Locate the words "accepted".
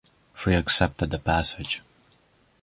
0.55-1.11